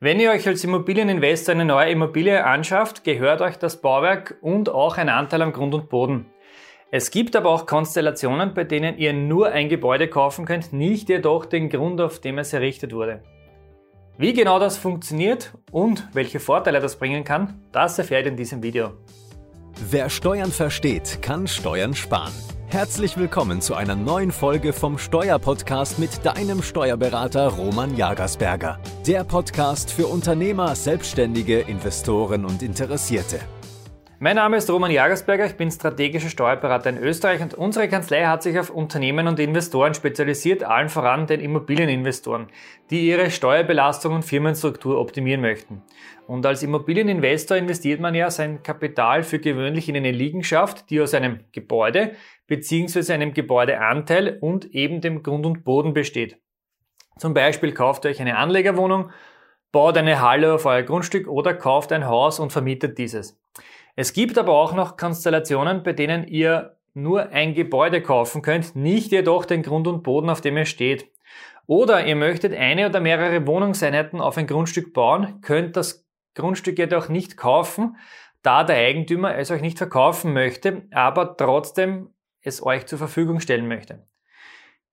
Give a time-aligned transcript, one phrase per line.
[0.00, 4.96] Wenn ihr euch als Immobilieninvestor eine neue Immobilie anschafft, gehört euch das Bauwerk und auch
[4.96, 6.26] ein Anteil am Grund und Boden.
[6.92, 11.46] Es gibt aber auch Konstellationen, bei denen ihr nur ein Gebäude kaufen könnt, nicht jedoch
[11.46, 13.24] den Grund, auf dem es errichtet wurde.
[14.18, 18.62] Wie genau das funktioniert und welche Vorteile das bringen kann, das erfährt ihr in diesem
[18.62, 18.92] Video.
[19.90, 22.32] Wer Steuern versteht, kann Steuern sparen.
[22.70, 28.78] Herzlich willkommen zu einer neuen Folge vom Steuerpodcast mit deinem Steuerberater Roman Jagersberger.
[29.06, 33.40] Der Podcast für Unternehmer, Selbstständige, Investoren und Interessierte.
[34.20, 38.42] Mein Name ist Roman Jagersberger, ich bin strategischer Steuerberater in Österreich und unsere Kanzlei hat
[38.42, 42.48] sich auf Unternehmen und Investoren spezialisiert, allen voran den Immobilieninvestoren,
[42.90, 45.82] die ihre Steuerbelastung und Firmenstruktur optimieren möchten.
[46.26, 51.14] Und als Immobilieninvestor investiert man ja sein Kapital für gewöhnlich in eine Liegenschaft, die aus
[51.14, 52.16] einem Gebäude
[52.48, 53.12] bzw.
[53.12, 56.38] einem Gebäudeanteil und eben dem Grund und Boden besteht.
[57.18, 59.12] Zum Beispiel kauft ihr euch eine Anlegerwohnung,
[59.70, 63.38] baut eine Halle auf euer Grundstück oder kauft ein Haus und vermietet dieses.
[64.00, 69.10] Es gibt aber auch noch Konstellationen, bei denen ihr nur ein Gebäude kaufen könnt, nicht
[69.10, 71.10] jedoch den Grund und Boden, auf dem ihr steht.
[71.66, 77.08] Oder ihr möchtet eine oder mehrere Wohnungseinheiten auf ein Grundstück bauen, könnt das Grundstück jedoch
[77.08, 77.96] nicht kaufen,
[78.42, 82.10] da der Eigentümer es euch nicht verkaufen möchte, aber trotzdem
[82.40, 84.06] es euch zur Verfügung stellen möchte.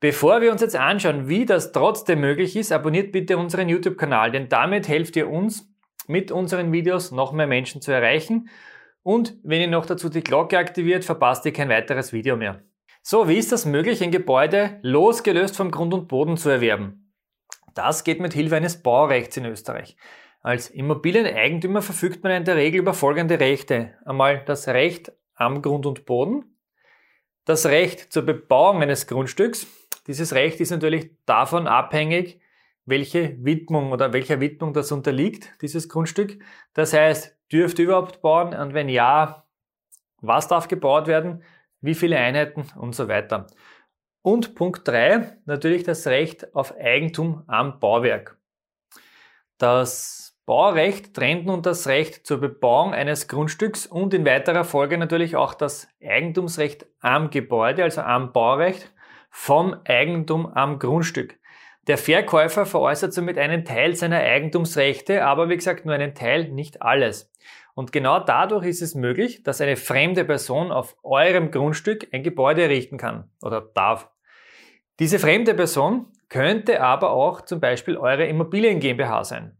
[0.00, 4.48] Bevor wir uns jetzt anschauen, wie das trotzdem möglich ist, abonniert bitte unseren YouTube-Kanal, denn
[4.48, 5.72] damit helft ihr uns,
[6.08, 8.48] mit unseren Videos noch mehr Menschen zu erreichen
[9.02, 12.62] und wenn ihr noch dazu die Glocke aktiviert, verpasst ihr kein weiteres Video mehr.
[13.02, 17.14] So, wie ist das möglich, ein Gebäude losgelöst vom Grund und Boden zu erwerben?
[17.74, 19.96] Das geht mit Hilfe eines Baurechts in Österreich.
[20.40, 23.94] Als Immobilieneigentümer verfügt man in der Regel über folgende Rechte.
[24.04, 26.58] Einmal das Recht am Grund und Boden,
[27.44, 29.66] das Recht zur Bebauung eines Grundstücks.
[30.06, 32.40] Dieses Recht ist natürlich davon abhängig,
[32.88, 36.38] welche Widmung oder welcher Widmung das unterliegt, dieses Grundstück.
[36.74, 39.46] Das heißt, dürft ihr überhaupt bauen und wenn ja,
[40.20, 41.42] was darf gebaut werden,
[41.80, 43.46] wie viele Einheiten und so weiter.
[44.22, 48.38] Und Punkt 3, natürlich das Recht auf Eigentum am Bauwerk.
[49.58, 55.36] Das Baurecht trennt nun das Recht zur Bebauung eines Grundstücks und in weiterer Folge natürlich
[55.36, 58.92] auch das Eigentumsrecht am Gebäude, also am Baurecht,
[59.30, 61.38] vom Eigentum am Grundstück.
[61.88, 66.82] Der Verkäufer veräußert somit einen Teil seiner Eigentumsrechte, aber wie gesagt nur einen Teil, nicht
[66.82, 67.32] alles.
[67.74, 72.62] Und genau dadurch ist es möglich, dass eine fremde Person auf eurem Grundstück ein Gebäude
[72.62, 74.10] errichten kann oder darf.
[74.98, 79.56] Diese fremde Person könnte aber auch zum Beispiel eure Immobilien GmbH sein.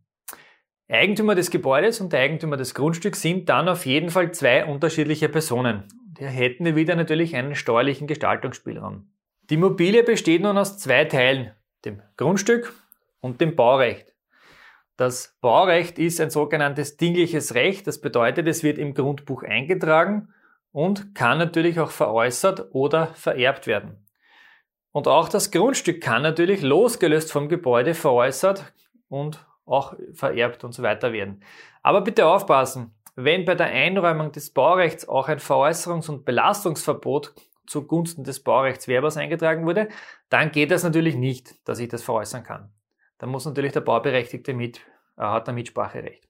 [0.90, 5.84] Eigentümer des Gebäudes und Eigentümer des Grundstücks sind dann auf jeden Fall zwei unterschiedliche Personen.
[6.18, 9.10] Hier hätten wir wieder natürlich einen steuerlichen Gestaltungsspielraum.
[9.48, 11.52] Die Immobilie besteht nun aus zwei Teilen,
[11.84, 12.72] dem Grundstück
[13.20, 14.14] und dem Baurecht.
[14.96, 17.86] Das Baurecht ist ein sogenanntes dingliches Recht.
[17.86, 20.34] Das bedeutet, es wird im Grundbuch eingetragen
[20.72, 24.04] und kann natürlich auch veräußert oder vererbt werden.
[24.90, 28.72] Und auch das Grundstück kann natürlich losgelöst vom Gebäude veräußert
[29.08, 31.44] und auch vererbt und so weiter werden.
[31.82, 37.34] Aber bitte aufpassen, wenn bei der Einräumung des Baurechts auch ein Veräußerungs- und Belastungsverbot
[37.68, 39.88] zugunsten des Baurechtswerbers eingetragen wurde,
[40.28, 42.72] dann geht das natürlich nicht, dass ich das veräußern kann.
[43.18, 44.78] Da muss natürlich der Bauberechtigte mit,
[45.16, 46.28] äh, hat ein Mitspracherecht.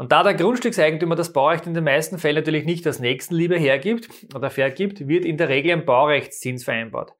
[0.00, 4.08] Und da der Grundstückseigentümer das Baurecht in den meisten Fällen natürlich nicht als Nächstenliebe hergibt
[4.34, 7.12] oder vergibt, wird in der Regel ein Baurechtszins vereinbart.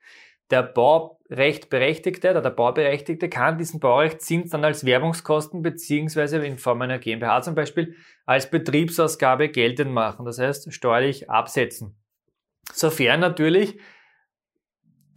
[0.51, 6.99] Der Baurechtberechtigte oder der Bauberechtigte kann diesen Baurechtszins dann als Werbungskosten beziehungsweise in Form einer
[6.99, 12.00] GmbH zum Beispiel als Betriebsausgabe geltend machen, das heißt steuerlich absetzen.
[12.73, 13.79] Sofern natürlich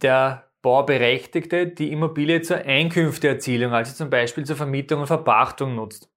[0.02, 6.10] der Bauberechtigte die Immobilie zur Einkünfteerzielung, also zum Beispiel zur Vermietung und Verpachtung nutzt.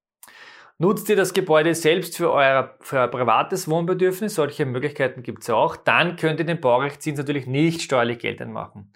[0.79, 5.49] Nutzt ihr das Gebäude selbst für euer, für euer privates Wohnbedürfnis, solche Möglichkeiten gibt es
[5.49, 8.93] auch, dann könnt ihr den Baurechtszins natürlich nicht steuerlich geltend machen.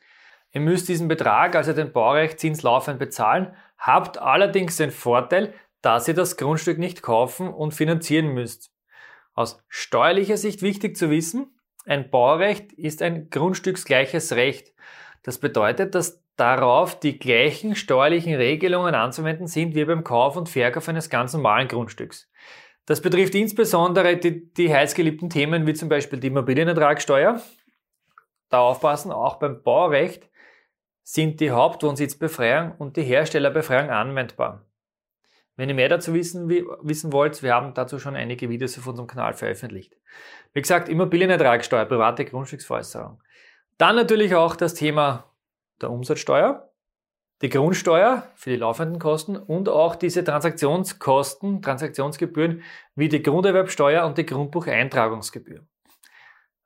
[0.54, 6.14] Ihr müsst diesen Betrag, also den Baurechtszins, laufend bezahlen, habt allerdings den Vorteil, dass ihr
[6.14, 8.72] das Grundstück nicht kaufen und finanzieren müsst.
[9.34, 14.74] Aus steuerlicher Sicht wichtig zu wissen, ein Baurecht ist ein grundstücksgleiches Recht.
[15.24, 20.90] Das bedeutet, dass darauf die gleichen steuerlichen Regelungen anzuwenden sind wie beim Kauf und Verkauf
[20.90, 22.30] eines ganz normalen Grundstücks.
[22.86, 27.42] Das betrifft insbesondere die, die heißgeliebten Themen wie zum Beispiel die Immobilienertragssteuer.
[28.50, 30.30] Da aufpassen, auch beim Baurecht
[31.04, 34.66] sind die Hauptwohnsitzbefreiung und die Herstellerbefreiung anwendbar.
[35.62, 39.06] Wenn ihr mehr dazu wissen, wissen wollt, wir haben dazu schon einige Videos auf unserem
[39.06, 39.96] Kanal veröffentlicht.
[40.54, 43.22] Wie gesagt, Immobilienertragssteuer, private Grundstücksveräußerung.
[43.78, 45.32] Dann natürlich auch das Thema
[45.80, 46.68] der Umsatzsteuer.
[47.42, 52.64] die Grundsteuer für die laufenden Kosten und auch diese Transaktionskosten, Transaktionsgebühren
[52.96, 55.66] wie die Grunderwerbsteuer und die Grundbucheintragungsgebühr.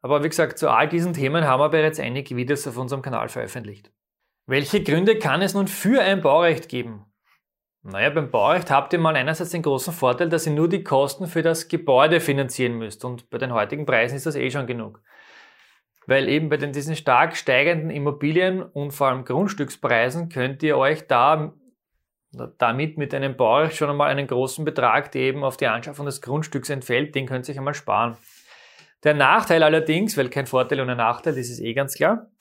[0.02, 3.30] Aber wie gesagt, zu all diesen Themen haben wir bereits einige Videos auf unserem Kanal
[3.30, 3.92] veröffentlicht.
[4.46, 7.06] Welche Gründe kann es nun für ein Baurecht geben?
[7.88, 11.28] Naja, beim Baurecht habt ihr mal einerseits den großen Vorteil, dass ihr nur die Kosten
[11.28, 15.04] für das Gebäude finanzieren müsst und bei den heutigen Preisen ist das eh schon genug.
[16.08, 21.06] Weil eben bei den, diesen stark steigenden Immobilien und vor allem Grundstückspreisen könnt ihr euch
[21.06, 21.54] da
[22.58, 26.24] damit mit einem Baurecht schon einmal einen großen Betrag, der eben auf die Anschaffung des
[26.24, 28.18] Grundstücks entfällt, den könnt ihr euch einmal sparen.
[29.04, 32.32] Der Nachteil allerdings, weil kein Vorteil ein Nachteil, das ist eh ganz klar,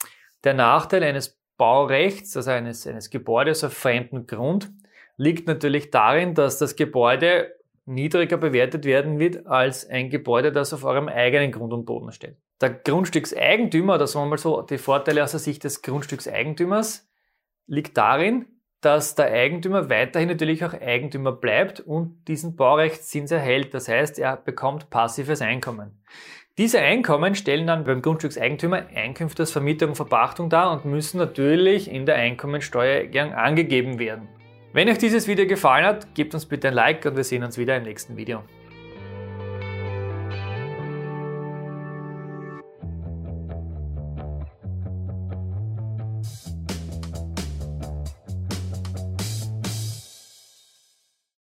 [0.43, 4.71] der Nachteil eines Baurechts, also eines, eines Gebäudes auf fremdem Grund,
[5.17, 10.83] liegt natürlich darin, dass das Gebäude niedriger bewertet werden wird als ein Gebäude, das auf
[10.83, 12.37] eurem eigenen Grund und Boden steht.
[12.61, 17.07] Der Grundstückseigentümer, das war mal so die Vorteile aus der Sicht des Grundstückseigentümers,
[17.67, 18.47] liegt darin,
[18.81, 23.73] dass der Eigentümer weiterhin natürlich auch Eigentümer bleibt und diesen Baurechtszins erhält.
[23.73, 26.03] Das heißt, er bekommt passives Einkommen.
[26.57, 31.91] Diese Einkommen stellen dann beim Grundstückseigentümer Einkünfte aus Vermietung und Verpachtung dar und müssen natürlich
[31.91, 34.29] in der Einkommensteuererklärung angegeben werden.
[34.75, 37.57] Wenn euch dieses Video gefallen hat, gebt uns bitte ein Like und wir sehen uns
[37.57, 38.43] wieder im nächsten Video.